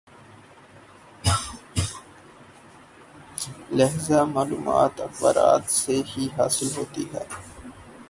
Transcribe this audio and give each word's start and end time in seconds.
لہذا 3.71 4.23
معلومات 4.23 5.01
اخبارات 5.01 5.71
سے 5.71 6.01
ہی 6.11 6.27
حاصل 6.37 6.67
ہوتی 6.77 7.05
ہیں۔ 7.13 7.27